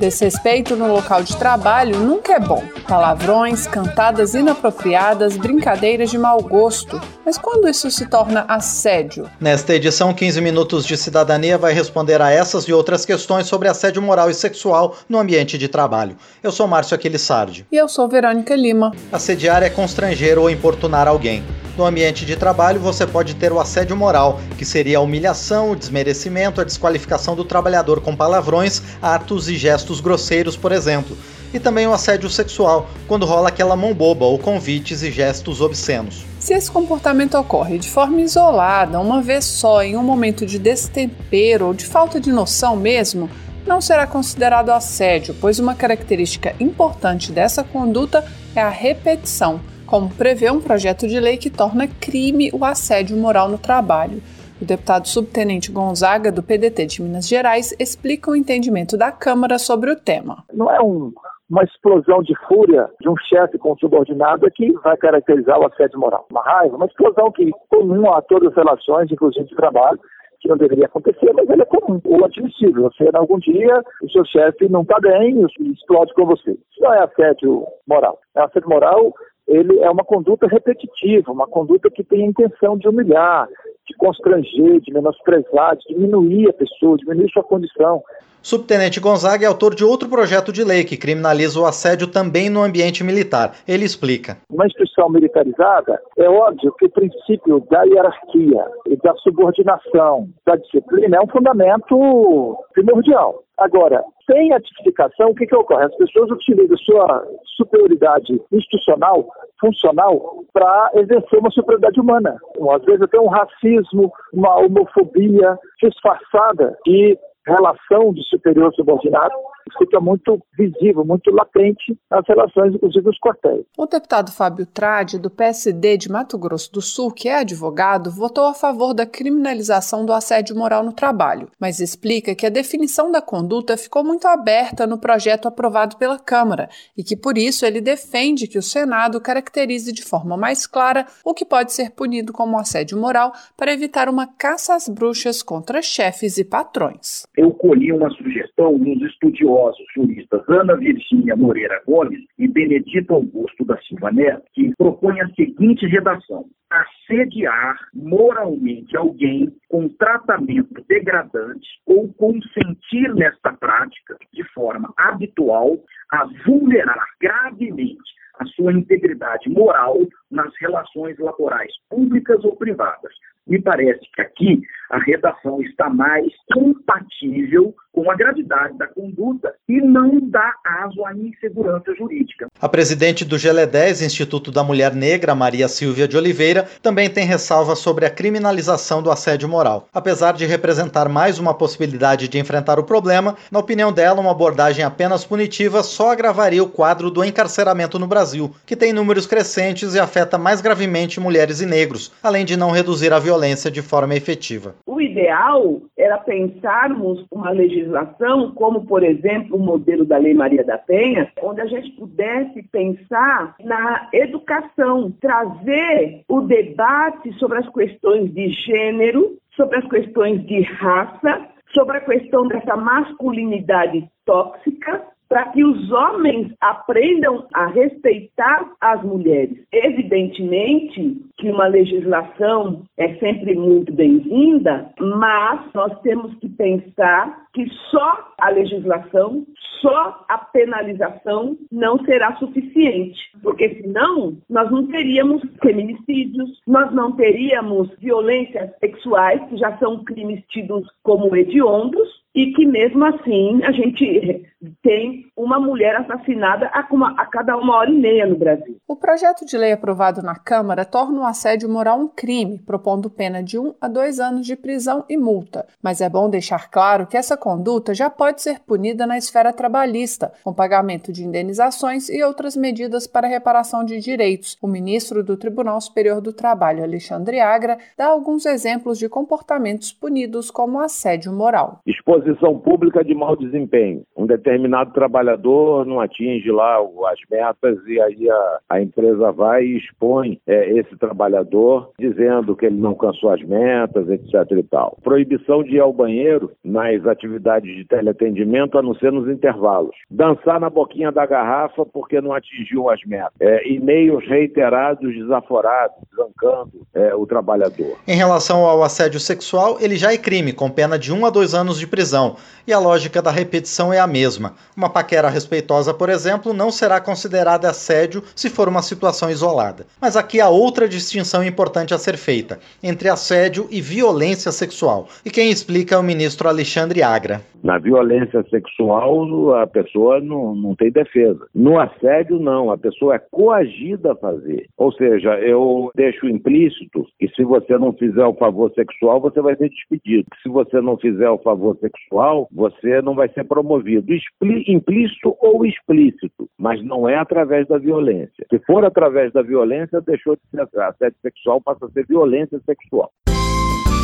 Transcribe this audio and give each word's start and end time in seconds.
Desrespeito 0.00 0.74
no 0.76 0.90
local 0.90 1.22
de 1.22 1.36
trabalho 1.36 1.98
nunca 1.98 2.32
é 2.32 2.40
bom. 2.40 2.64
Palavrões, 2.88 3.66
cantadas 3.66 4.32
inapropriadas, 4.32 5.36
brincadeiras 5.36 6.10
de 6.10 6.16
mau 6.16 6.42
gosto. 6.42 6.98
Mas 7.22 7.36
quando 7.36 7.68
isso 7.68 7.90
se 7.90 8.06
torna 8.06 8.46
assédio? 8.48 9.30
Nesta 9.38 9.74
edição, 9.74 10.14
15 10.14 10.40
Minutos 10.40 10.86
de 10.86 10.96
Cidadania 10.96 11.58
vai 11.58 11.74
responder 11.74 12.22
a 12.22 12.30
essas 12.30 12.64
e 12.64 12.72
outras 12.72 13.04
questões 13.04 13.46
sobre 13.46 13.68
assédio 13.68 14.00
moral 14.00 14.30
e 14.30 14.34
sexual 14.34 14.96
no 15.06 15.18
ambiente 15.18 15.58
de 15.58 15.68
trabalho. 15.68 16.16
Eu 16.42 16.50
sou 16.50 16.66
Márcio 16.66 16.94
Aquilissardi. 16.94 17.66
E 17.70 17.76
eu 17.76 17.86
sou 17.86 18.08
Verônica 18.08 18.56
Lima. 18.56 18.92
Assediar 19.12 19.62
é 19.62 19.68
constranger 19.68 20.38
ou 20.38 20.48
importunar 20.48 21.06
alguém. 21.08 21.44
No 21.80 21.86
ambiente 21.86 22.26
de 22.26 22.36
trabalho, 22.36 22.78
você 22.78 23.06
pode 23.06 23.34
ter 23.36 23.50
o 23.54 23.58
assédio 23.58 23.96
moral, 23.96 24.38
que 24.58 24.66
seria 24.66 24.98
a 24.98 25.00
humilhação, 25.00 25.70
o 25.70 25.74
desmerecimento, 25.76 26.60
a 26.60 26.64
desqualificação 26.64 27.34
do 27.34 27.42
trabalhador 27.42 28.02
com 28.02 28.14
palavrões, 28.14 28.82
atos 29.00 29.48
e 29.48 29.56
gestos 29.56 29.89
grosseiros, 29.98 30.56
por 30.56 30.70
exemplo. 30.72 31.16
E 31.54 31.58
também 31.58 31.86
o 31.86 31.92
assédio 31.94 32.28
sexual, 32.28 32.90
quando 33.08 33.24
rola 33.24 33.48
aquela 33.48 33.74
mão 33.74 33.94
boba 33.94 34.26
ou 34.26 34.38
convites 34.38 35.02
e 35.02 35.10
gestos 35.10 35.62
obscenos. 35.62 36.24
Se 36.38 36.52
esse 36.52 36.70
comportamento 36.70 37.36
ocorre 37.36 37.78
de 37.78 37.88
forma 37.88 38.20
isolada, 38.20 39.00
uma 39.00 39.20
vez 39.20 39.46
só, 39.46 39.82
em 39.82 39.96
um 39.96 40.02
momento 40.02 40.44
de 40.44 40.58
destempero 40.58 41.66
ou 41.66 41.74
de 41.74 41.86
falta 41.86 42.20
de 42.20 42.30
noção 42.30 42.76
mesmo, 42.76 43.28
não 43.66 43.80
será 43.80 44.06
considerado 44.06 44.70
assédio, 44.70 45.34
pois 45.40 45.58
uma 45.58 45.74
característica 45.74 46.54
importante 46.58 47.32
dessa 47.32 47.62
conduta 47.62 48.24
é 48.54 48.60
a 48.60 48.68
repetição, 48.68 49.60
como 49.86 50.08
prevê 50.08 50.50
um 50.50 50.60
projeto 50.60 51.06
de 51.06 51.18
lei 51.18 51.36
que 51.36 51.50
torna 51.50 51.86
crime 51.86 52.50
o 52.52 52.64
assédio 52.64 53.16
moral 53.16 53.48
no 53.48 53.58
trabalho. 53.58 54.22
O 54.60 54.64
deputado 54.66 55.08
subtenente 55.08 55.72
Gonzaga, 55.72 56.30
do 56.30 56.42
PDT 56.42 56.84
de 56.84 57.02
Minas 57.02 57.26
Gerais, 57.26 57.74
explica 57.80 58.30
o 58.30 58.36
entendimento 58.36 58.94
da 58.94 59.10
Câmara 59.10 59.58
sobre 59.58 59.90
o 59.90 59.96
tema. 59.96 60.44
Não 60.52 60.70
é 60.70 60.78
um, 60.82 61.10
uma 61.48 61.64
explosão 61.64 62.22
de 62.22 62.34
fúria 62.46 62.86
de 63.00 63.08
um 63.08 63.16
chefe 63.16 63.56
com 63.56 63.72
um 63.72 63.78
subordinado 63.78 64.50
que 64.50 64.70
vai 64.84 64.98
caracterizar 64.98 65.58
o 65.58 65.66
assédio 65.66 65.98
moral. 65.98 66.26
Uma 66.30 66.42
raiva, 66.42 66.76
uma 66.76 66.84
explosão 66.84 67.32
que 67.32 67.50
comum 67.70 68.12
a 68.12 68.20
todas 68.20 68.50
as 68.50 68.54
relações, 68.54 69.10
inclusive 69.10 69.46
de 69.46 69.56
trabalho, 69.56 69.98
que 70.40 70.48
não 70.48 70.58
deveria 70.58 70.84
acontecer, 70.84 71.32
mas 71.32 71.48
ele 71.48 71.62
é 71.62 71.66
comum, 71.66 71.98
ou 72.04 72.24
admissível. 72.24 72.82
Você, 72.82 73.08
algum 73.14 73.38
dia, 73.38 73.82
o 74.02 74.10
seu 74.10 74.26
chefe 74.26 74.68
não 74.68 74.82
está 74.82 75.00
bem 75.00 75.42
e 75.58 75.72
explode 75.72 76.12
com 76.12 76.26
você. 76.26 76.50
Isso 76.50 76.80
não 76.80 76.92
é 76.92 77.02
assédio 77.02 77.64
moral. 77.86 78.18
É 78.36 78.42
assédio 78.42 78.68
moral 78.68 79.14
ele 79.50 79.80
é 79.80 79.90
uma 79.90 80.04
conduta 80.04 80.46
repetitiva, 80.46 81.32
uma 81.32 81.46
conduta 81.46 81.90
que 81.90 82.04
tem 82.04 82.22
a 82.22 82.28
intenção 82.28 82.78
de 82.78 82.88
humilhar, 82.88 83.48
de 83.90 83.96
constranger, 83.96 84.80
de 84.80 84.92
menosprezar, 84.92 85.76
de 85.76 85.94
diminuir 85.94 86.48
a 86.48 86.52
pessoa, 86.52 86.96
diminuir 86.96 87.28
sua 87.30 87.42
condição. 87.42 88.02
Subtenente 88.42 89.00
Gonzaga 89.00 89.44
é 89.44 89.48
autor 89.48 89.74
de 89.74 89.84
outro 89.84 90.08
projeto 90.08 90.50
de 90.50 90.64
lei 90.64 90.82
que 90.82 90.96
criminaliza 90.96 91.60
o 91.60 91.66
assédio 91.66 92.06
também 92.06 92.48
no 92.48 92.62
ambiente 92.62 93.04
militar. 93.04 93.52
Ele 93.68 93.84
explica. 93.84 94.38
Uma 94.50 94.66
instituição 94.66 95.10
militarizada, 95.10 96.00
é 96.16 96.28
óbvio 96.28 96.72
que 96.78 96.86
o 96.86 96.90
princípio 96.90 97.60
da 97.70 97.82
hierarquia 97.82 98.64
e 98.86 98.96
da 98.96 99.14
subordinação, 99.16 100.30
da 100.46 100.56
disciplina, 100.56 101.18
é 101.18 101.20
um 101.20 101.28
fundamento 101.28 102.56
primordial. 102.72 103.42
Agora, 103.60 104.02
sem 104.24 104.54
a 104.54 104.60
tipificação, 104.60 105.28
o 105.30 105.34
que, 105.34 105.46
que 105.46 105.54
ocorre? 105.54 105.84
As 105.84 105.94
pessoas 105.96 106.30
utilizam 106.30 106.78
sua 106.78 107.26
superioridade 107.56 108.40
institucional, 108.50 109.28
funcional, 109.60 110.42
para 110.50 110.90
exercer 110.94 111.38
uma 111.38 111.50
superioridade 111.50 112.00
humana. 112.00 112.38
Às 112.74 112.82
vezes 112.86 113.02
até 113.02 113.20
um 113.20 113.28
racismo, 113.28 114.10
uma 114.32 114.58
homofobia 114.60 115.58
disfarçada 115.82 116.74
de 116.86 117.18
relação 117.46 118.14
de 118.14 118.26
superior 118.30 118.72
subordinado 118.74 119.34
fica 119.78 120.00
muito 120.00 120.40
visível, 120.56 121.04
muito 121.04 121.30
latente 121.30 121.96
nas 122.10 122.26
relações, 122.26 122.74
inclusive, 122.74 123.04
dos 123.04 123.18
quartéis. 123.18 123.64
O 123.76 123.86
deputado 123.86 124.30
Fábio 124.32 124.66
Trade, 124.66 125.18
do 125.18 125.30
PSD 125.30 125.96
de 125.96 126.10
Mato 126.10 126.38
Grosso 126.38 126.72
do 126.72 126.80
Sul, 126.80 127.10
que 127.12 127.28
é 127.28 127.38
advogado, 127.38 128.10
votou 128.10 128.46
a 128.46 128.54
favor 128.54 128.94
da 128.94 129.06
criminalização 129.06 130.04
do 130.04 130.12
assédio 130.12 130.56
moral 130.56 130.84
no 130.84 130.92
trabalho, 130.92 131.48
mas 131.58 131.80
explica 131.80 132.34
que 132.34 132.46
a 132.46 132.50
definição 132.50 133.10
da 133.10 133.22
conduta 133.22 133.76
ficou 133.76 134.04
muito 134.04 134.26
aberta 134.26 134.86
no 134.86 134.98
projeto 134.98 135.46
aprovado 135.48 135.96
pela 135.96 136.18
Câmara 136.18 136.68
e 136.96 137.02
que, 137.02 137.16
por 137.16 137.38
isso, 137.38 137.64
ele 137.64 137.80
defende 137.80 138.46
que 138.46 138.58
o 138.58 138.62
Senado 138.62 139.20
caracterize 139.20 139.92
de 139.92 140.02
forma 140.02 140.36
mais 140.36 140.66
clara 140.66 141.06
o 141.24 141.34
que 141.34 141.44
pode 141.44 141.72
ser 141.72 141.90
punido 141.90 142.32
como 142.32 142.58
assédio 142.58 142.98
moral 142.98 143.32
para 143.56 143.72
evitar 143.72 144.08
uma 144.08 144.26
caça 144.26 144.74
às 144.74 144.88
bruxas 144.88 145.42
contra 145.42 145.82
chefes 145.82 146.38
e 146.38 146.44
patrões. 146.44 147.26
Eu 147.36 147.50
colhi 147.52 147.92
uma 147.92 148.10
sugestão 148.10 148.49
dos 148.68 149.02
estudiosos 149.02 149.86
juristas 149.94 150.42
Ana 150.46 150.76
Virgínia 150.76 151.34
Moreira 151.34 151.80
Gomes 151.86 152.20
e 152.38 152.46
Benedito 152.46 153.14
Augusto 153.14 153.64
da 153.64 153.78
Silva 153.78 154.12
Neto, 154.12 154.44
que 154.52 154.74
propõe 154.76 155.18
a 155.20 155.28
seguinte 155.30 155.86
redação: 155.86 156.44
assediar 156.70 157.78
moralmente 157.94 158.94
alguém 158.96 159.50
com 159.68 159.88
tratamento 159.88 160.84
degradante 160.86 161.66
ou 161.86 162.12
consentir 162.12 163.14
nesta 163.14 163.52
prática 163.54 164.18
de 164.32 164.44
forma 164.52 164.92
habitual 164.98 165.78
a 166.12 166.28
vulnerar 166.46 167.06
gravemente 167.18 168.10
a 168.38 168.44
sua 168.46 168.72
integridade 168.72 169.48
moral 169.48 169.96
nas 170.30 170.52
relações 170.60 171.18
laborais 171.18 171.72
públicas 171.88 172.44
ou 172.44 172.56
privadas. 172.56 173.12
Me 173.46 173.60
parece 173.60 174.00
que 174.14 174.20
aqui 174.20 174.62
a 174.90 174.98
redação 174.98 175.62
está 175.62 175.88
mais 175.88 176.26
compatível 176.52 177.74
com 177.92 178.10
a 178.10 178.16
gravidade 178.16 178.76
da 178.76 178.86
conduta 178.86 179.52
e 179.68 179.80
não 179.80 180.20
dá 180.28 180.52
aso 180.64 181.04
à 181.04 181.14
insegurança 181.14 181.94
jurídica. 181.94 182.46
A 182.60 182.68
presidente 182.68 183.24
do 183.24 183.36
GLE10, 183.36 184.04
Instituto 184.04 184.50
da 184.50 184.62
Mulher 184.62 184.94
Negra, 184.94 185.34
Maria 185.34 185.68
Silvia 185.68 186.06
de 186.06 186.16
Oliveira, 186.16 186.68
também 186.82 187.08
tem 187.10 187.24
ressalva 187.24 187.74
sobre 187.74 188.06
a 188.06 188.10
criminalização 188.10 189.02
do 189.02 189.10
assédio 189.10 189.48
moral. 189.48 189.88
Apesar 189.92 190.32
de 190.32 190.46
representar 190.46 191.08
mais 191.08 191.38
uma 191.38 191.54
possibilidade 191.54 192.28
de 192.28 192.38
enfrentar 192.38 192.78
o 192.78 192.84
problema, 192.84 193.36
na 193.50 193.58
opinião 193.58 193.92
dela, 193.92 194.20
uma 194.20 194.30
abordagem 194.30 194.84
apenas 194.84 195.24
punitiva 195.24 195.82
só 195.82 196.12
agravaria 196.12 196.62
o 196.62 196.68
quadro 196.68 197.10
do 197.10 197.24
encarceramento 197.24 197.98
no 197.98 198.06
Brasil, 198.06 198.54
que 198.66 198.76
tem 198.76 198.92
números 198.92 199.26
crescentes 199.26 199.94
e 199.94 200.00
afeta 200.00 200.38
mais 200.38 200.60
gravemente 200.60 201.20
mulheres 201.20 201.60
e 201.60 201.66
negros, 201.66 202.12
além 202.22 202.44
de 202.44 202.56
não 202.56 202.70
reduzir 202.70 203.12
a 203.12 203.18
violência 203.18 203.70
de 203.70 203.82
forma 203.82 204.14
efetiva. 204.14 204.74
O 204.86 205.00
ideal 205.00 205.80
era 205.96 206.18
pensarmos 206.18 207.24
uma 207.30 207.50
legislação 207.50 208.52
como, 208.52 208.86
por 208.86 209.02
exemplo, 209.02 209.56
o 209.56 209.60
modelo 209.60 210.04
da 210.04 210.18
Lei 210.18 210.34
Maria 210.34 210.64
da 210.64 210.78
Penha, 210.78 211.30
onde 211.42 211.60
a 211.60 211.66
gente 211.66 211.90
pudesse 211.92 212.62
pensar 212.64 213.54
na 213.60 214.08
educação, 214.12 215.12
trazer 215.20 216.22
o 216.28 216.40
debate 216.42 217.32
sobre 217.38 217.58
as 217.58 217.68
questões 217.68 218.32
de 218.32 218.48
gênero, 218.48 219.36
sobre 219.56 219.78
as 219.78 219.88
questões 219.88 220.44
de 220.46 220.62
raça, 220.62 221.48
sobre 221.74 221.98
a 221.98 222.00
questão 222.00 222.46
dessa 222.48 222.76
masculinidade 222.76 224.08
tóxica, 224.24 225.04
para 225.30 225.46
que 225.50 225.64
os 225.64 225.92
homens 225.92 226.52
aprendam 226.60 227.46
a 227.54 227.66
respeitar 227.68 228.68
as 228.80 229.00
mulheres. 229.04 229.64
Evidentemente 229.72 231.24
que 231.38 231.48
uma 231.48 231.68
legislação 231.68 232.82
é 232.98 233.14
sempre 233.14 233.54
muito 233.54 233.92
bem-vinda, 233.92 234.90
mas 234.98 235.60
nós 235.72 235.98
temos 236.00 236.34
que 236.40 236.48
pensar 236.48 237.46
que 237.54 237.64
só 237.90 238.32
a 238.38 238.50
legislação, 238.50 239.46
só 239.80 240.24
a 240.28 240.36
penalização 240.38 241.56
não 241.70 242.04
será 242.04 242.36
suficiente, 242.36 243.18
porque 243.40 243.80
senão 243.80 244.36
nós 244.48 244.68
não 244.70 244.86
teríamos 244.88 245.42
feminicídios, 245.62 246.60
nós 246.66 246.92
não 246.92 247.12
teríamos 247.12 247.88
violências 247.98 248.70
sexuais, 248.80 249.40
que 249.48 249.56
já 249.56 249.78
são 249.78 250.02
crimes 250.04 250.42
tidos 250.48 250.88
como 251.02 251.34
hediondos, 251.34 252.20
e 252.34 252.52
que 252.52 252.64
mesmo 252.66 253.04
assim 253.04 253.60
a 253.64 253.72
gente 253.72 254.44
tem 254.82 255.26
uma 255.36 255.58
mulher 255.58 255.96
assassinada 255.96 256.70
a, 256.72 256.86
uma, 256.90 257.12
a 257.12 257.26
cada 257.26 257.56
uma 257.56 257.76
hora 257.76 257.90
e 257.90 257.98
meia 257.98 258.26
no 258.26 258.36
Brasil. 258.36 258.76
O 258.86 258.96
projeto 258.96 259.46
de 259.46 259.56
lei 259.56 259.72
aprovado 259.72 260.22
na 260.22 260.34
Câmara 260.34 260.84
torna 260.84 261.20
o 261.20 261.24
assédio 261.24 261.68
moral 261.68 261.98
um 261.98 262.08
crime, 262.08 262.58
propondo 262.58 263.10
pena 263.10 263.42
de 263.42 263.58
um 263.58 263.74
a 263.80 263.88
dois 263.88 264.20
anos 264.20 264.46
de 264.46 264.56
prisão 264.56 265.04
e 265.08 265.16
multa. 265.16 265.66
Mas 265.82 266.00
é 266.00 266.08
bom 266.08 266.28
deixar 266.28 266.70
claro 266.70 267.06
que 267.06 267.16
essa 267.16 267.36
conduta 267.36 267.94
já 267.94 268.10
pode 268.10 268.42
ser 268.42 268.60
punida 268.60 269.06
na 269.06 269.16
esfera 269.16 269.52
trabalhista, 269.52 270.32
com 270.44 270.52
pagamento 270.52 271.12
de 271.12 271.24
indenizações 271.24 272.08
e 272.08 272.22
outras 272.22 272.56
medidas 272.56 273.06
para 273.06 273.28
reparação 273.28 273.84
de 273.84 273.98
direitos. 274.00 274.58
O 274.60 274.66
ministro 274.66 275.24
do 275.24 275.36
Tribunal 275.36 275.80
Superior 275.80 276.20
do 276.20 276.32
Trabalho, 276.32 276.82
Alexandre 276.82 277.40
Agra, 277.40 277.78
dá 277.96 278.06
alguns 278.06 278.44
exemplos 278.44 278.98
de 278.98 279.08
comportamentos 279.08 279.92
punidos 279.92 280.50
como 280.50 280.80
assédio 280.80 281.32
moral. 281.32 281.80
Exposição 281.86 282.58
pública 282.58 283.02
de 283.02 283.14
mau 283.14 283.36
desempenho. 283.36 284.02
Um 284.16 284.26
determinado 284.26 284.49
trabalhador 284.92 285.84
não 285.86 286.00
atinge 286.00 286.50
lá 286.50 286.78
as 286.78 287.18
metas 287.30 287.78
e 287.86 288.00
aí 288.00 288.30
a, 288.30 288.58
a 288.70 288.82
empresa 288.82 289.32
vai 289.32 289.64
e 289.64 289.78
expõe 289.78 290.40
é, 290.46 290.78
esse 290.78 290.96
trabalhador 290.96 291.90
dizendo 291.98 292.56
que 292.56 292.66
ele 292.66 292.76
não 292.76 292.90
alcançou 292.90 293.30
as 293.30 293.42
metas, 293.42 294.08
etc 294.08 294.50
e 294.52 294.62
tal. 294.62 294.96
Proibição 295.02 295.62
de 295.62 295.76
ir 295.76 295.80
ao 295.80 295.92
banheiro 295.92 296.52
nas 296.64 297.06
atividades 297.06 297.74
de 297.74 297.84
teleatendimento, 297.84 298.78
a 298.78 298.82
não 298.82 298.94
ser 298.94 299.12
nos 299.12 299.28
intervalos. 299.28 299.94
Dançar 300.10 300.60
na 300.60 300.70
boquinha 300.70 301.12
da 301.12 301.26
garrafa 301.26 301.84
porque 301.86 302.20
não 302.20 302.32
atingiu 302.32 302.90
as 302.90 303.02
metas. 303.04 303.32
É, 303.40 303.68
e-mails 303.68 304.26
reiterados, 304.26 305.14
desaforados, 305.14 305.96
zancando 306.14 306.86
é, 306.94 307.14
o 307.14 307.26
trabalhador. 307.26 307.96
Em 308.06 308.16
relação 308.16 308.64
ao 308.64 308.82
assédio 308.82 309.20
sexual, 309.20 309.78
ele 309.80 309.96
já 309.96 310.12
é 310.12 310.18
crime, 310.18 310.52
com 310.52 310.70
pena 310.70 310.98
de 310.98 311.12
um 311.12 311.26
a 311.26 311.30
dois 311.30 311.54
anos 311.54 311.78
de 311.78 311.86
prisão. 311.86 312.36
E 312.70 312.72
a 312.72 312.78
lógica 312.78 313.20
da 313.20 313.32
repetição 313.32 313.92
é 313.92 313.98
a 313.98 314.06
mesma. 314.06 314.54
Uma 314.76 314.88
paquera 314.88 315.28
respeitosa, 315.28 315.92
por 315.92 316.08
exemplo, 316.08 316.52
não 316.52 316.70
será 316.70 317.00
considerada 317.00 317.68
assédio 317.68 318.22
se 318.32 318.48
for 318.48 318.68
uma 318.68 318.80
situação 318.80 319.28
isolada. 319.28 319.86
Mas 320.00 320.16
aqui 320.16 320.40
há 320.40 320.48
outra 320.48 320.88
distinção 320.88 321.42
importante 321.42 321.92
a 321.92 321.98
ser 321.98 322.16
feita 322.16 322.60
entre 322.80 323.08
assédio 323.08 323.66
e 323.72 323.80
violência 323.80 324.52
sexual. 324.52 325.08
E 325.24 325.30
quem 325.30 325.50
explica 325.50 325.96
é 325.96 325.98
o 325.98 326.02
ministro 326.04 326.46
Alexandre 326.46 327.02
Agra. 327.02 327.40
Na 327.62 327.76
violência 327.78 328.42
sexual, 328.44 329.54
a 329.56 329.66
pessoa 329.66 330.20
não, 330.20 330.54
não 330.54 330.74
tem 330.74 330.90
defesa. 330.90 331.46
No 331.54 331.78
assédio, 331.78 332.38
não. 332.38 332.70
A 332.70 332.78
pessoa 332.78 333.16
é 333.16 333.18
coagida 333.18 334.12
a 334.12 334.16
fazer. 334.16 334.66
Ou 334.78 334.92
seja, 334.92 335.38
eu 335.40 335.90
deixo 335.94 336.26
implícito 336.26 337.04
que 337.18 337.28
se 337.34 337.44
você 337.44 337.76
não 337.76 337.92
fizer 337.92 338.24
o 338.24 338.34
favor 338.34 338.72
sexual, 338.74 339.20
você 339.20 339.42
vai 339.42 339.56
ser 339.56 339.68
despedido. 339.68 340.26
Se 340.42 340.48
você 340.48 340.80
não 340.80 340.96
fizer 340.96 341.28
o 341.28 341.38
favor 341.38 341.76
sexual, 341.80 342.48
você 342.60 343.00
não 343.00 343.14
vai 343.14 343.28
ser 343.30 343.44
promovido. 343.44 344.06
Implícito 344.42 345.34
ou 345.40 345.64
explícito, 345.64 346.46
mas 346.58 346.84
não 346.84 347.08
é 347.08 347.16
através 347.16 347.66
da 347.66 347.78
violência. 347.78 348.44
Se 348.50 348.58
for 348.66 348.84
através 348.84 349.32
da 349.32 349.40
violência, 349.40 350.02
deixou 350.02 350.36
de 350.36 350.42
ser 350.50 350.82
assédio 350.82 351.16
sexual, 351.22 351.58
passa 351.62 351.86
a 351.86 351.90
ser 351.90 352.06
violência 352.06 352.60
sexual. 352.66 353.10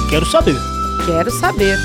Quero 0.09 0.25
saber. 0.25 0.55
Quero 1.05 1.31
saber. 1.31 1.77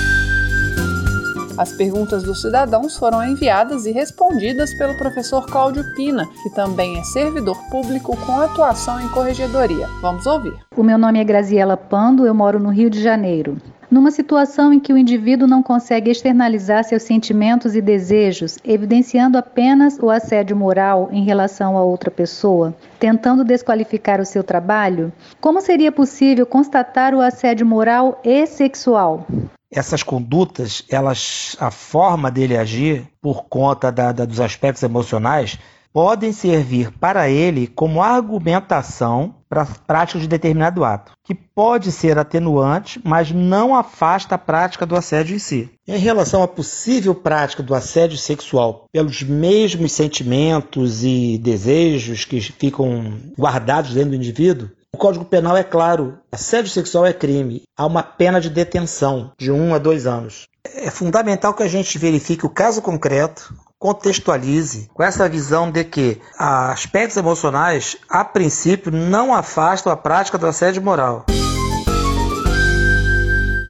As 1.57 1.75
perguntas 1.75 2.23
dos 2.23 2.41
cidadãos 2.41 2.97
foram 2.97 3.21
enviadas 3.21 3.85
e 3.85 3.91
respondidas 3.91 4.74
pelo 4.77 4.97
professor 4.97 5.45
Cláudio 5.45 5.83
Pina, 5.95 6.25
que 6.41 6.56
também 6.56 6.97
é 6.97 7.03
servidor 7.03 7.57
público 7.69 8.15
com 8.25 8.39
atuação 8.39 9.01
em 9.01 9.09
corregedoria. 9.09 9.88
Vamos 10.01 10.25
ouvir. 10.25 10.53
O 10.77 10.83
meu 10.83 10.97
nome 10.97 11.19
é 11.19 11.24
Graziela 11.25 11.75
Pando, 11.75 12.25
eu 12.25 12.33
moro 12.33 12.59
no 12.59 12.69
Rio 12.69 12.89
de 12.89 13.03
Janeiro. 13.03 13.57
Numa 13.91 14.09
situação 14.09 14.71
em 14.71 14.79
que 14.79 14.93
o 14.93 14.97
indivíduo 14.97 15.45
não 15.45 15.61
consegue 15.61 16.09
externalizar 16.09 16.85
seus 16.85 17.03
sentimentos 17.03 17.75
e 17.75 17.81
desejos, 17.81 18.57
evidenciando 18.63 19.38
apenas 19.38 19.99
o 19.99 20.09
assédio 20.09 20.55
moral 20.55 21.09
em 21.11 21.25
relação 21.25 21.77
a 21.77 21.83
outra 21.83 22.09
pessoa, 22.09 22.73
tentando 22.97 23.43
desqualificar 23.43 24.21
o 24.21 24.25
seu 24.25 24.45
trabalho, 24.45 25.11
como 25.41 25.59
seria 25.59 25.91
possível 25.91 26.45
constatar 26.45 27.13
o 27.13 27.19
assédio 27.19 27.65
moral 27.65 28.21
e 28.23 28.47
sexual? 28.47 29.27
essas 29.73 30.03
condutas, 30.03 30.83
elas, 30.89 31.55
a 31.57 31.71
forma 31.71 32.29
dele 32.29 32.57
agir, 32.57 33.07
por 33.21 33.45
conta 33.45 33.89
da, 33.89 34.11
da, 34.11 34.25
dos 34.25 34.41
aspectos 34.41 34.83
emocionais, 34.83 35.57
podem 35.93 36.31
servir 36.31 36.91
para 36.99 37.29
ele 37.29 37.67
como 37.67 38.01
argumentação 38.01 39.35
para 39.49 39.63
a 39.63 39.65
prática 39.65 40.17
de 40.17 40.27
determinado 40.27 40.85
ato, 40.85 41.11
que 41.25 41.35
pode 41.35 41.91
ser 41.91 42.17
atenuante, 42.17 43.01
mas 43.03 43.31
não 43.31 43.75
afasta 43.75 44.35
a 44.35 44.38
prática 44.38 44.85
do 44.85 44.95
assédio 44.95 45.35
em 45.35 45.39
si. 45.39 45.69
Em 45.85 45.97
relação 45.97 46.41
à 46.41 46.47
possível 46.47 47.13
prática 47.13 47.61
do 47.61 47.75
assédio 47.75 48.17
sexual 48.17 48.85
pelos 48.93 49.21
mesmos 49.21 49.91
sentimentos 49.91 51.03
e 51.03 51.38
desejos 51.38 52.23
que 52.23 52.39
ficam 52.39 53.19
guardados 53.38 53.93
dentro 53.93 54.11
do 54.11 54.15
indivíduo, 54.15 54.69
o 54.93 54.97
Código 54.97 55.25
Penal 55.25 55.57
é 55.57 55.63
claro: 55.63 56.19
assédio 56.31 56.69
sexual 56.69 57.05
é 57.05 57.13
crime. 57.13 57.63
Há 57.77 57.85
uma 57.85 58.03
pena 58.03 58.39
de 58.39 58.49
detenção 58.49 59.31
de 59.38 59.51
um 59.51 59.73
a 59.73 59.77
dois 59.77 60.05
anos. 60.05 60.47
É 60.75 60.89
fundamental 60.89 61.53
que 61.53 61.63
a 61.63 61.67
gente 61.67 61.97
verifique 61.97 62.45
o 62.45 62.49
caso 62.49 62.81
concreto, 62.81 63.53
contextualize 63.81 64.88
com 64.94 65.01
essa 65.01 65.28
visão 65.28 65.72
de 65.72 65.83
que 65.83 66.19
aspectos 66.38 67.18
emocionais, 67.18 67.98
a 68.07 68.24
princípio, 68.24 68.92
não 68.92 69.33
afastam 69.33 69.92
a 69.92 69.98
prática 69.98 70.38
do 70.38 70.45
assédio 70.45 70.83
moral. 70.83 71.25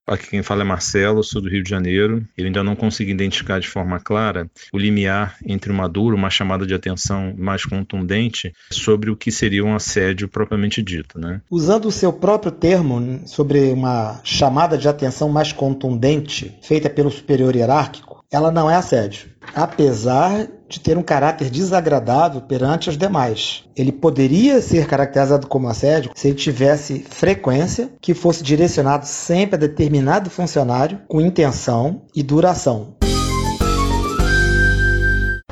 Aqui 0.06 0.28
quem 0.32 0.44
fala 0.44 0.64
é 0.64 0.66
Marcelo, 0.66 1.24
sou 1.24 1.42
do 1.42 1.48
Rio 1.48 1.64
de 1.64 1.70
Janeiro. 1.70 2.22
Ele 2.38 2.48
ainda 2.48 2.62
não 2.62 2.76
consegui 2.76 3.12
identificar 3.12 3.62
de 3.62 3.70
forma 3.70 3.98
clara 4.02 4.50
o 4.74 4.78
limiar 4.78 5.38
entre 5.46 5.72
uma 5.72 5.88
dura, 5.88 6.14
uma 6.14 6.30
chamada 6.30 6.68
de 6.68 6.74
atenção 6.74 7.34
mais 7.38 7.64
contundente 7.64 8.52
sobre 8.70 9.10
o 9.10 9.16
que 9.16 9.32
seria 9.32 9.64
um 9.64 9.74
assédio 9.74 10.28
propriamente 10.28 10.84
dito. 10.84 11.18
Né? 11.18 11.40
Usando 11.50 11.86
o 11.86 11.92
seu 11.92 12.12
próprio 12.12 12.52
termo 12.52 13.22
sobre 13.26 13.72
uma 13.72 14.20
chamada 14.26 14.78
de 14.78 14.90
atenção 14.90 15.30
mais 15.30 15.54
contundente 15.54 16.54
feita 16.62 16.90
pelo 16.90 17.10
superior 17.10 17.56
hierárquico, 17.56 18.21
ela 18.32 18.50
não 18.50 18.72
é 18.72 18.76
assédio 18.76 19.30
apesar 19.54 20.48
de 20.70 20.80
ter 20.80 20.98
um 20.98 21.04
caráter 21.04 21.50
desagradável 21.50 22.42
perante 22.42 22.90
os 22.90 22.98
demais. 22.98 23.66
Ele 23.76 23.92
poderia 23.92 24.62
ser 24.62 24.88
caracterizado 24.88 25.48
como 25.48 25.68
assédio 25.68 26.12
se 26.16 26.30
ele 26.30 26.38
tivesse 26.38 27.06
frequência 27.10 27.90
que 28.00 28.14
fosse 28.14 28.42
direcionado 28.42 29.06
sempre 29.06 29.56
a 29.56 29.60
determinado 29.60 30.30
funcionário 30.30 31.02
com 31.08 31.20
intenção 31.20 32.04
e 32.16 32.24
duração. 32.24 32.96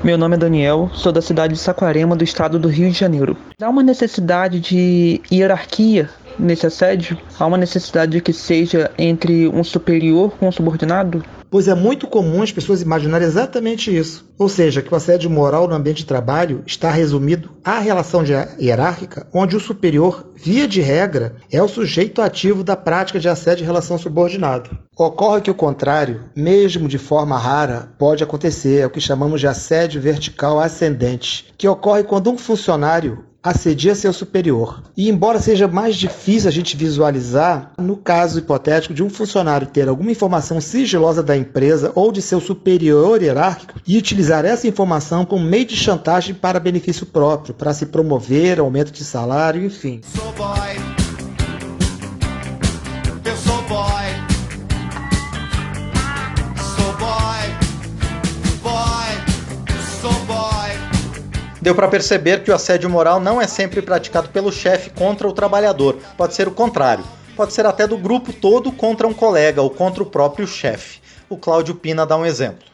Meu 0.02 0.18
nome 0.18 0.36
é 0.36 0.40
Daniel, 0.40 0.90
sou 0.94 1.12
da 1.12 1.22
cidade 1.22 1.56
de 1.56 1.60
Saquarema, 1.60 2.16
do 2.16 2.24
estado 2.24 2.58
do 2.58 2.70
Rio 2.70 2.90
de 2.90 2.98
Janeiro. 2.98 3.36
Há 3.62 3.68
uma 3.68 3.84
necessidade 3.84 4.62
de 4.62 5.22
hierarquia 5.30 6.10
nesse 6.40 6.66
assédio? 6.66 7.18
Há 7.38 7.46
uma 7.46 7.58
necessidade 7.58 8.14
de 8.14 8.22
que 8.22 8.34
seja 8.34 8.92
entre 8.98 9.48
um 9.48 9.64
superior 9.64 10.32
com 10.38 10.48
um 10.48 10.52
subordinado? 10.52 11.24
pois 11.50 11.68
é 11.68 11.74
muito 11.74 12.08
comum 12.08 12.42
as 12.42 12.52
pessoas 12.52 12.82
imaginarem 12.82 13.28
exatamente 13.28 13.96
isso. 13.96 14.30
Ou 14.38 14.48
seja, 14.48 14.82
que 14.82 14.94
o 14.94 14.96
assédio 14.96 15.30
moral 15.30 15.68
no 15.68 15.76
ambiente 15.76 16.00
de 16.00 16.06
trabalho 16.06 16.64
está 16.66 16.92
resumido 16.92 17.50
à 17.64 17.80
relação 17.80 18.24
hierárquica, 18.24 19.28
onde 19.34 19.56
o 19.56 19.60
superior, 19.60 20.32
via 20.36 20.68
de 20.68 20.80
regra, 20.82 21.36
é 21.52 21.62
o 21.62 21.68
sujeito 21.68 22.22
ativo 22.22 22.64
da 22.64 22.76
prática 22.76 23.20
de 23.20 23.28
assédio 23.28 23.64
em 23.64 23.68
relação 23.68 23.96
ao 23.96 24.02
subordinado. 24.02 24.70
Ocorre 24.98 25.42
que 25.42 25.52
o 25.52 25.56
contrário, 25.56 26.26
mesmo 26.36 26.88
de 26.88 26.98
forma 26.98 27.38
rara, 27.38 27.92
pode 27.98 28.24
acontecer, 28.24 28.82
é 28.82 28.86
o 28.86 28.90
que 28.90 29.02
chamamos 29.02 29.40
de 29.40 29.48
assédio 29.48 30.02
vertical 30.02 30.60
ascendente, 30.60 31.54
que 31.58 31.68
ocorre 31.68 32.04
quando 32.04 32.30
um 32.30 32.38
funcionário 32.38 33.29
assedia 33.42 33.96
seu 33.96 34.12
superior. 34.12 34.84
E 34.96 35.10
embora 35.10 35.40
seja 35.40 35.68
mais 35.68 35.96
difícil 35.96 36.50
a 36.50 36.52
gente 36.52 36.76
visualizar, 36.76 37.72
no 37.78 37.96
caso 37.96 38.40
hipotético 38.40 38.94
de 38.94 39.04
um 39.04 39.10
funcionário 39.10 39.68
ter 39.68 39.88
alguma 39.88 40.12
informação 40.12 40.60
sigilosa 40.60 41.24
da 41.24 41.36
empresa 41.36 41.92
ou 41.96 42.12
de 42.12 42.22
seu 42.22 42.42
superior 42.42 43.22
hierárquico 43.22 43.80
e 43.88 43.98
utilizar 43.98 44.46
essa 44.46 44.68
informação 44.68 45.26
como 45.26 45.44
meio 45.44 45.66
de 45.66 45.76
chantagem 45.76 46.36
para 46.36 46.60
benefício 46.60 47.06
próprio, 47.06 47.54
para 47.54 47.74
se 47.74 47.86
promover, 47.86 48.60
aumento 48.60 48.92
de 48.92 49.04
salário, 49.04 49.64
enfim. 49.64 50.02
Deu 61.62 61.76
para 61.76 61.88
perceber 61.90 62.44
que 62.44 62.52
o 62.52 62.56
assédio 62.56 62.90
moral 62.90 63.20
não 63.20 63.42
é 63.42 63.48
sempre 63.48 63.82
praticado 63.82 64.30
pelo 64.30 64.52
chefe 64.52 64.90
contra 64.92 65.28
o 65.28 65.34
trabalhador, 65.34 65.98
pode 66.18 66.34
ser 66.34 66.48
o 66.48 66.52
contrário. 66.52 67.04
Pode 67.36 67.54
ser 67.54 67.66
até 67.66 67.88
do 67.88 67.98
grupo 67.98 68.34
todo 68.34 68.72
contra 68.72 69.08
um 69.08 69.14
colega 69.14 69.62
ou 69.62 69.70
contra 69.70 70.04
o 70.04 70.06
próprio 70.06 70.48
chefe. 70.48 71.00
O 71.30 71.38
Cláudio 71.38 71.76
Pina 71.76 72.06
dá 72.06 72.18
um 72.18 72.26
exemplo 72.26 72.69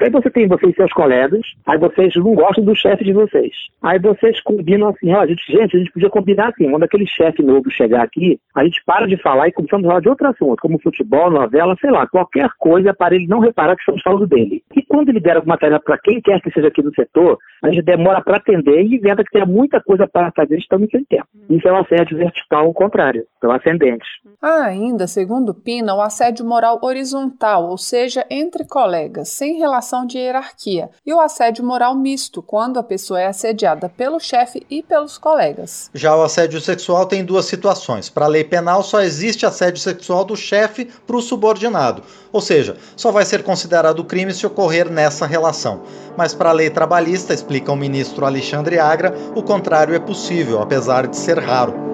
Aí 0.00 0.08
você 0.08 0.30
tem 0.30 0.48
você 0.48 0.66
e 0.66 0.74
seus 0.74 0.92
colegas, 0.92 1.42
aí 1.66 1.76
vocês 1.76 2.14
não 2.16 2.34
gostam 2.34 2.64
do 2.64 2.74
chefe 2.74 3.04
de 3.04 3.12
vocês. 3.12 3.52
Aí 3.82 3.98
vocês 3.98 4.40
combinam 4.40 4.88
assim, 4.88 5.12
ó, 5.12 5.20
a 5.20 5.26
gente, 5.26 5.42
gente, 5.46 5.76
a 5.76 5.78
gente 5.78 5.92
podia 5.92 6.08
combinar 6.08 6.48
assim, 6.48 6.70
quando 6.70 6.84
aquele 6.84 7.06
chefe 7.06 7.42
novo 7.42 7.70
chegar 7.70 8.02
aqui, 8.02 8.40
a 8.54 8.64
gente 8.64 8.82
para 8.86 9.06
de 9.06 9.20
falar 9.22 9.48
e 9.48 9.52
começamos 9.52 9.84
a 9.84 9.88
falar 9.88 10.00
de 10.00 10.08
outro 10.08 10.26
assunto, 10.26 10.56
como 10.60 10.80
futebol, 10.80 11.30
novela, 11.30 11.76
sei 11.80 11.90
lá, 11.90 12.06
qualquer 12.06 12.48
coisa 12.58 12.94
para 12.94 13.14
ele 13.14 13.26
não 13.26 13.40
reparar 13.40 13.76
que 13.76 13.82
estamos 13.82 14.02
falando 14.02 14.26
dele. 14.26 14.62
E 14.74 14.82
quando 14.82 15.10
ele 15.10 15.20
der 15.20 15.36
alguma 15.36 15.58
tarefa 15.58 15.80
para 15.80 15.98
quem 15.98 16.20
quer 16.20 16.40
que 16.40 16.50
seja 16.50 16.68
aqui 16.68 16.82
no 16.82 16.94
setor, 16.94 17.38
a 17.62 17.68
gente 17.68 17.82
demora 17.82 18.22
para 18.22 18.38
atender 18.38 18.82
e 18.82 18.96
inventa 18.96 19.22
que 19.22 19.30
tem 19.30 19.46
muita 19.46 19.82
coisa 19.82 20.08
para 20.08 20.32
fazer, 20.32 20.56
estamos 20.56 20.88
sem 20.90 21.04
tempo. 21.04 21.28
Isso 21.50 21.68
é 21.68 21.72
um 21.72 21.76
assédio 21.76 22.16
vertical 22.16 22.64
ao 22.64 22.72
contrário, 22.72 23.24
então 23.36 23.52
ascendente. 23.52 24.06
Há 24.40 24.64
ainda, 24.64 25.06
segundo 25.06 25.52
Pina, 25.52 25.94
o 25.94 26.00
assédio 26.00 26.46
moral 26.46 26.78
horizontal, 26.82 27.68
ou 27.68 27.76
seja, 27.76 28.24
entre 28.30 28.66
colegas, 28.66 29.28
sem 29.28 29.58
relação 29.58 29.89
de 30.06 30.18
hierarquia, 30.18 30.90
e 31.04 31.12
o 31.12 31.20
assédio 31.20 31.64
moral 31.64 31.94
misto, 31.94 32.42
quando 32.42 32.78
a 32.78 32.82
pessoa 32.82 33.20
é 33.20 33.26
assediada 33.26 33.88
pelo 33.88 34.20
chefe 34.20 34.66
e 34.70 34.82
pelos 34.82 35.18
colegas. 35.18 35.90
Já 35.92 36.16
o 36.16 36.22
assédio 36.22 36.60
sexual 36.60 37.06
tem 37.06 37.24
duas 37.24 37.46
situações. 37.46 38.08
Para 38.08 38.26
a 38.26 38.28
lei 38.28 38.44
penal, 38.44 38.82
só 38.82 39.00
existe 39.00 39.44
assédio 39.44 39.80
sexual 39.80 40.24
do 40.24 40.36
chefe 40.36 40.86
para 41.06 41.16
o 41.16 41.22
subordinado, 41.22 42.02
ou 42.32 42.40
seja, 42.40 42.76
só 42.96 43.10
vai 43.10 43.24
ser 43.24 43.42
considerado 43.42 44.04
crime 44.04 44.32
se 44.32 44.46
ocorrer 44.46 44.90
nessa 44.90 45.26
relação. 45.26 45.82
Mas 46.16 46.34
para 46.34 46.50
a 46.50 46.54
lei 46.54 46.70
trabalhista, 46.70 47.34
explica 47.34 47.72
o 47.72 47.76
ministro 47.76 48.24
Alexandre 48.24 48.78
Agra, 48.78 49.14
o 49.34 49.42
contrário 49.42 49.94
é 49.94 49.98
possível, 49.98 50.60
apesar 50.60 51.06
de 51.06 51.16
ser 51.16 51.38
raro. 51.38 51.89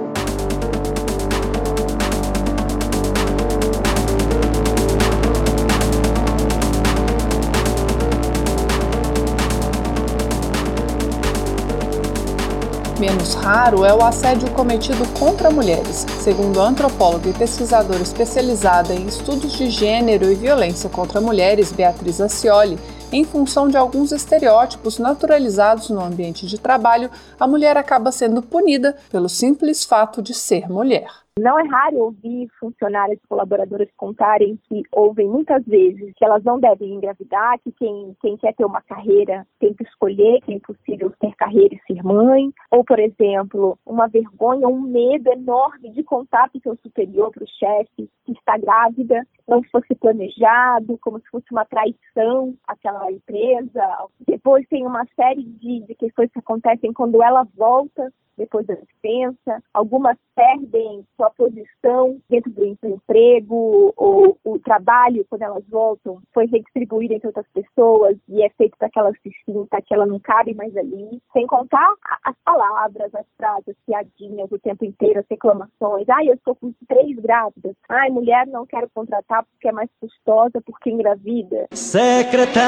Menos 12.99 13.35
raro 13.35 13.85
é 13.85 13.93
o 13.93 14.03
assédio 14.03 14.51
cometido 14.53 15.07
contra 15.19 15.51
mulheres, 15.51 16.07
segundo 16.19 16.63
a 16.63 16.67
antropóloga 16.67 17.29
e 17.29 17.33
pesquisadora 17.35 18.03
especializada 18.03 18.95
em 18.95 19.07
estudos 19.07 19.53
de 19.53 19.69
gênero 19.69 20.33
e 20.33 20.35
violência 20.35 20.89
contra 20.89 21.21
mulheres, 21.21 21.73
Beatriz 21.73 22.23
Acioli. 22.23 22.79
Em 23.13 23.23
função 23.23 23.69
de 23.69 23.77
alguns 23.77 24.13
estereótipos 24.13 24.99
naturalizados 24.99 25.91
no 25.91 26.01
ambiente 26.01 26.47
de 26.47 26.59
trabalho, 26.59 27.11
a 27.39 27.47
mulher 27.47 27.77
acaba 27.77 28.11
sendo 28.11 28.41
punida 28.41 28.97
pelo 29.11 29.29
simples 29.29 29.85
fato 29.85 30.23
de 30.23 30.33
ser 30.33 30.67
mulher. 30.71 31.26
Não 31.39 31.61
é 31.61 31.65
raro 31.69 31.99
ouvir 31.99 32.49
funcionárias 32.59 33.19
e 33.23 33.29
colaboradoras 33.29 33.91
contarem 33.99 34.59
que 34.67 34.83
ouvem 34.91 35.29
muitas 35.29 35.63
vezes 35.67 36.15
que 36.17 36.25
elas 36.25 36.43
não 36.43 36.59
devem 36.59 36.95
engravidar, 36.95 37.59
que 37.59 37.71
quem, 37.73 38.17
quem 38.23 38.39
quer 38.39 38.55
ter 38.55 38.65
uma 38.65 38.81
carreira 38.81 39.47
tem 39.61 39.75
que 39.75 39.85
escolher, 39.85 40.41
que 40.41 40.53
é 40.53 40.55
impossível 40.55 41.13
ter 41.21 41.35
carreira 41.37 41.75
e 41.75 41.81
ser 41.87 42.03
mãe, 42.03 42.51
ou, 42.71 42.83
por 42.83 42.99
exemplo, 42.99 43.79
uma 43.85 44.09
vergonha, 44.09 44.67
um 44.67 44.81
medo 44.81 45.31
enorme 45.31 45.91
de 45.91 46.03
contar 46.03 46.49
para 46.49 46.59
o 46.59 46.63
seu 46.63 46.77
superior, 46.77 47.31
para 47.31 47.45
o 47.45 47.49
chefe, 47.49 48.09
que 48.25 48.33
está 48.33 48.57
grávida, 48.57 49.27
não 49.47 49.63
fosse 49.65 49.95
planejado, 49.95 50.97
como 51.03 51.21
se 51.21 51.29
fosse 51.29 51.53
uma 51.53 51.67
traição 51.67 52.55
àquela 52.67 53.13
empresa. 53.13 54.09
Depois 54.27 54.67
tem 54.69 54.87
uma 54.87 55.05
série 55.15 55.43
de, 55.43 55.81
de 55.81 55.95
questões 55.97 56.33
que 56.33 56.39
acontecem 56.39 56.95
quando 56.95 57.23
ela 57.23 57.47
volta 57.55 58.11
depois 58.37 58.67
da 58.67 58.75
dispensa, 58.75 59.63
algumas 59.73 60.17
perdem 60.35 61.05
sua 61.17 61.31
posição 61.31 62.19
dentro 62.29 62.51
do 62.51 62.67
emprego, 62.67 63.93
ou 63.97 64.39
o 64.45 64.59
trabalho, 64.59 65.27
quando 65.29 65.43
elas 65.43 65.65
voltam, 65.69 66.21
foi 66.33 66.47
redistribuído 66.47 67.15
entre 67.15 67.29
outras 67.29 67.47
pessoas 67.55 68.17
e 68.29 68.43
é 68.43 68.51
feito 68.51 68.77
para 68.77 68.91
que 68.91 68.99
ela 68.99 69.13
se 69.23 69.31
sinta 69.45 69.81
que 69.81 69.95
ela 69.95 70.07
não 70.07 70.21
cabe 70.21 70.55
mais 70.55 70.77
ali, 70.77 71.21
sem 71.33 71.47
contar 71.47 71.95
as 72.25 72.37
palavras, 72.45 73.15
as 73.15 73.27
frases, 73.37 73.69
as 73.69 73.77
piadinhas 73.87 74.51
o 74.53 74.59
tempo 74.59 74.85
inteiro, 74.85 75.21
as 75.21 75.27
reclamações. 75.31 76.09
Ai, 76.09 76.29
eu 76.29 76.35
estou 76.35 76.55
com 76.55 76.73
três 76.87 77.17
grávidas. 77.17 77.75
Ai, 77.89 78.11
mulher, 78.11 78.47
não 78.47 78.67
quero 78.67 78.91
contratar 78.95 79.45
porque 79.45 79.69
é 79.69 79.73
mais 79.73 79.91
custosa, 80.01 80.61
porque 80.65 80.91
engravida. 80.91 81.67
Secretária, 81.73 82.67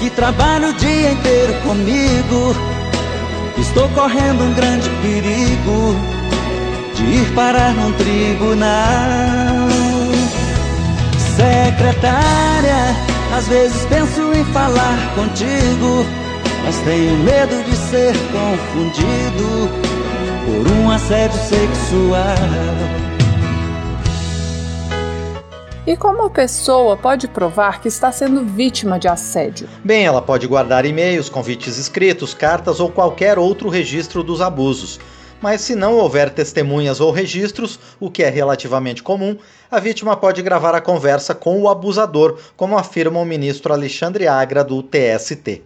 que 0.00 0.14
trabalha 0.14 0.68
o 0.68 0.74
dia 0.74 1.12
inteiro 1.12 1.52
comigo 1.66 2.79
Estou 3.60 3.88
correndo 3.90 4.42
um 4.42 4.54
grande 4.54 4.88
perigo 5.02 5.94
de 6.94 7.04
ir 7.04 7.34
parar 7.34 7.74
num 7.74 7.92
tribunal. 7.92 9.68
Secretária, 11.36 12.96
às 13.36 13.46
vezes 13.48 13.84
penso 13.86 14.32
em 14.34 14.44
falar 14.46 15.14
contigo, 15.14 16.06
mas 16.64 16.76
tenho 16.78 17.16
medo 17.18 17.62
de 17.64 17.76
ser 17.76 18.14
confundido 18.32 19.70
por 20.46 20.72
um 20.72 20.90
assédio 20.90 21.38
sexual. 21.38 23.09
E 25.90 25.96
como 25.96 26.22
a 26.22 26.30
pessoa 26.30 26.96
pode 26.96 27.26
provar 27.26 27.80
que 27.80 27.88
está 27.88 28.12
sendo 28.12 28.44
vítima 28.44 28.96
de 28.96 29.08
assédio? 29.08 29.68
Bem, 29.82 30.04
ela 30.04 30.22
pode 30.22 30.46
guardar 30.46 30.86
e-mails, 30.86 31.28
convites 31.28 31.78
escritos, 31.78 32.32
cartas 32.32 32.78
ou 32.78 32.92
qualquer 32.92 33.40
outro 33.40 33.68
registro 33.68 34.22
dos 34.22 34.40
abusos. 34.40 35.00
Mas 35.42 35.62
se 35.62 35.74
não 35.74 35.96
houver 35.96 36.30
testemunhas 36.30 37.00
ou 37.00 37.10
registros, 37.10 37.76
o 37.98 38.08
que 38.08 38.22
é 38.22 38.28
relativamente 38.28 39.02
comum, 39.02 39.36
a 39.68 39.80
vítima 39.80 40.16
pode 40.16 40.40
gravar 40.42 40.76
a 40.76 40.80
conversa 40.80 41.34
com 41.34 41.60
o 41.60 41.68
abusador, 41.68 42.38
como 42.56 42.78
afirma 42.78 43.18
o 43.18 43.24
ministro 43.24 43.72
Alexandre 43.72 44.28
Agra 44.28 44.62
do 44.62 44.84
TST. 44.84 45.60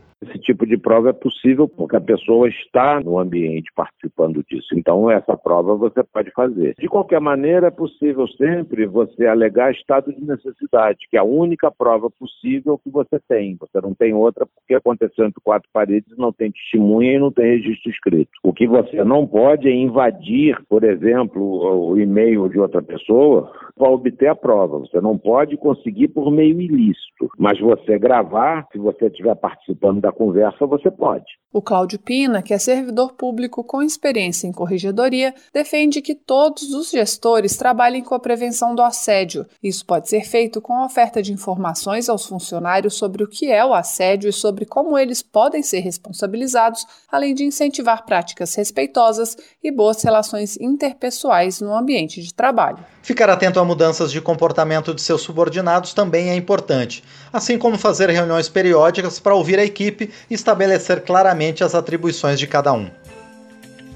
Tipo 0.65 0.67
de 0.67 0.79
prova 0.79 1.11
é 1.11 1.13
possível 1.13 1.69
porque 1.69 1.97
a 1.97 2.01
pessoa 2.01 2.49
está 2.49 2.99
no 3.01 3.19
ambiente 3.19 3.71
participando 3.77 4.43
disso. 4.49 4.69
Então, 4.75 5.11
essa 5.11 5.37
prova 5.37 5.75
você 5.75 6.03
pode 6.03 6.31
fazer. 6.31 6.75
De 6.79 6.89
qualquer 6.89 7.21
maneira, 7.21 7.67
é 7.67 7.71
possível 7.71 8.27
sempre 8.29 8.87
você 8.87 9.27
alegar 9.27 9.73
estado 9.73 10.13
de 10.13 10.25
necessidade, 10.25 11.07
que 11.11 11.17
é 11.17 11.21
a 11.21 11.25
única 11.25 11.71
prova 11.71 12.09
possível 12.11 12.79
que 12.79 12.89
você 12.89 13.21
tem. 13.29 13.57
Você 13.61 13.81
não 13.83 13.95
tem 13.95 14.15
outra 14.15 14.47
porque 14.47 14.75
aconteceu 14.75 15.27
entre 15.27 15.41
quatro 15.43 15.69
paredes, 15.73 16.17
não 16.17 16.33
tem 16.33 16.51
testemunha 16.51 17.13
e 17.13 17.19
não 17.19 17.31
tem 17.31 17.59
registro 17.59 17.91
escrito. 17.91 18.31
O 18.43 18.53
que 18.53 18.67
você 18.67 19.05
não 19.05 19.27
pode 19.27 19.69
é 19.69 19.75
invadir, 19.75 20.59
por 20.69 20.83
exemplo, 20.83 21.91
o 21.91 21.99
e-mail 21.99 22.49
de 22.49 22.59
outra 22.59 22.81
pessoa 22.81 23.53
para 23.77 23.91
obter 23.91 24.29
a 24.29 24.35
prova. 24.35 24.79
Você 24.79 25.01
não 25.01 25.19
pode 25.19 25.57
conseguir 25.57 26.09
por 26.09 26.31
meio 26.31 26.61
ilícito, 26.61 27.29
mas 27.39 27.59
você 27.59 27.99
gravar, 27.99 28.67
se 28.73 28.79
você 28.79 29.07
estiver 29.07 29.35
participando 29.35 30.01
da 30.01 30.13
conversa, 30.13 30.54
você 30.59 30.91
pode. 30.91 31.25
O 31.55 31.63
Cláudio 31.63 32.01
Pina, 32.01 32.43
que 32.43 32.53
é 32.53 32.59
servidor 32.59 33.13
público 33.13 33.63
com 33.63 33.81
experiência 33.81 34.49
em 34.49 34.51
corregedoria, 34.51 35.33
defende 35.53 36.03
que 36.03 36.13
todos 36.13 36.75
os 36.75 36.91
gestores 36.91 37.57
trabalhem 37.57 38.03
com 38.03 38.13
a 38.13 38.19
prevenção 38.19 38.75
do 38.75 38.83
assédio. 38.83 39.47
Isso 39.63 39.87
pode 39.87 40.09
ser 40.09 40.25
feito 40.25 40.61
com 40.61 40.73
a 40.73 40.85
oferta 40.85 41.23
de 41.23 41.33
informações 41.33 42.09
aos 42.09 42.27
funcionários 42.27 42.95
sobre 42.95 43.23
o 43.23 43.29
que 43.29 43.53
é 43.53 43.65
o 43.65 43.73
assédio 43.73 44.29
e 44.29 44.33
sobre 44.33 44.67
como 44.67 44.99
eles 44.99 45.23
podem 45.23 45.63
ser 45.63 45.79
responsabilizados, 45.79 46.85
além 47.09 47.33
de 47.33 47.45
incentivar 47.45 48.05
práticas 48.05 48.53
respeitosas 48.57 49.37
e 49.63 49.71
boas 49.71 50.03
relações 50.03 50.57
interpessoais 50.57 51.61
no 51.61 51.73
ambiente 51.73 52.21
de 52.21 52.35
trabalho. 52.35 52.85
Ficar 53.01 53.31
atento 53.31 53.61
a 53.61 53.65
mudanças 53.65 54.11
de 54.11 54.21
comportamento 54.21 54.93
de 54.93 55.03
seus 55.03 55.21
subordinados 55.21 55.93
também 55.95 56.31
é 56.31 56.35
importante, 56.35 57.05
assim 57.33 57.59
como 57.59 57.79
fazer 57.79 58.09
reuniões 58.11 58.49
periódicas 58.49 59.21
para 59.21 59.35
ouvir 59.37 59.59
a 59.59 59.65
equipe 59.65 60.11
e 60.29 60.35
estabelecer 60.35 61.03
claramente 61.05 61.44
as 61.65 61.75
atribuições 61.75 62.39
de 62.39 62.47
cada 62.47 62.73
um. 62.73 62.89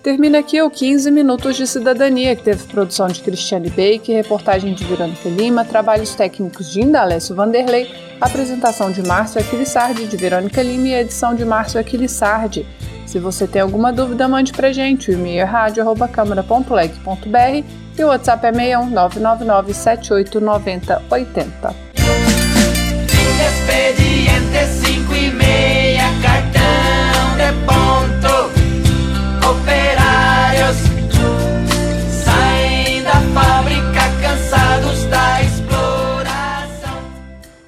Termina 0.03 0.39
aqui 0.39 0.61
o 0.63 0.71
15 0.71 1.11
Minutos 1.11 1.57
de 1.57 1.67
Cidadania, 1.67 2.37
que 2.37 2.43
teve 2.43 2.67
produção 2.69 3.09
de 3.09 3.21
Cristiane 3.21 3.69
Bake, 3.69 4.13
reportagem 4.13 4.73
de 4.73 4.85
Verônica 4.85 5.29
Lima, 5.29 5.65
trabalhos 5.65 6.15
técnicos 6.15 6.71
de 6.71 6.81
Indalécio 6.81 7.35
Vanderlei, 7.35 7.91
apresentação 8.21 8.93
de 8.93 9.03
Márcio 9.03 9.41
Aquilissardi, 9.41 10.07
de 10.07 10.17
Verônica 10.17 10.63
Lima 10.63 10.89
e 10.89 10.95
edição 10.95 11.35
de 11.35 11.45
Márcio 11.45 11.81
Aquilissardi. 11.81 12.65
Se 13.07 13.19
você 13.19 13.47
tem 13.47 13.63
alguma 13.63 13.93
dúvida, 13.93 14.29
mande 14.29 14.53
pra 14.53 14.71
gente. 14.71 15.11
O 15.11 15.15
e-mail 15.15 15.41
é 15.41 15.45
rádio.câmara.leg.br 15.45 17.65
e 17.99 18.05
o 18.05 18.07
WhatsApp 18.07 18.47
é 18.47 18.53
61 18.53 18.91
999 18.91 19.75
78 19.75 20.41
90 20.41 21.03
80. 21.11 21.75
Expediente 23.41 24.67
5 24.83 25.15
e 25.15 25.31
cartão 25.31 25.78
de 27.39 27.53
ponto. 27.65 28.51
Operários 29.49 30.77
saem 32.25 33.03
da 33.05 33.21
fábrica 33.33 34.11
cansados 34.21 35.05
da 35.05 35.43
exploração. 35.43 36.99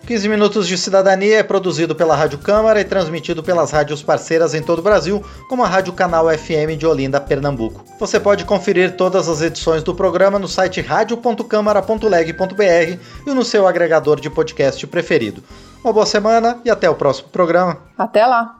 15 0.05 0.29
Minutos 0.29 0.67
de 0.67 0.77
Cidadania 0.77 1.39
é 1.39 1.45
produzido 1.45 1.95
pela 1.95 2.17
Rádio 2.17 2.39
Câmara 2.39 2.81
e 2.81 2.85
transmitido 2.85 3.45
pelas 3.45 3.71
rádios 3.71 4.03
parceiras 4.03 4.55
em 4.55 4.63
todo 4.63 4.81
o 4.81 4.83
Brasil, 4.83 5.25
como 5.49 5.63
a 5.63 5.69
Rádio 5.69 5.93
Canal 5.93 6.29
FM 6.29 6.77
de 6.77 6.85
Olinda, 6.85 7.21
Pernambuco. 7.21 7.85
Você 8.01 8.19
pode 8.19 8.45
conferir 8.45 8.97
todas 8.97 9.29
as 9.29 9.41
edições 9.41 9.85
do 9.85 9.95
programa 9.95 10.37
no 10.37 10.49
site 10.49 10.81
radio.câmara.leg.br 10.81 12.99
e 13.25 13.31
no 13.31 13.45
seu 13.45 13.69
agregador 13.69 14.21
de 14.21 14.29
podcast 14.29 14.85
preferido. 14.89 15.45
Uma 15.85 15.93
boa 15.93 16.05
semana 16.05 16.61
e 16.65 16.71
até 16.71 16.91
o 16.91 16.97
próximo 16.97 17.29
programa. 17.29 17.79
Até 17.97 18.27
lá! 18.27 18.60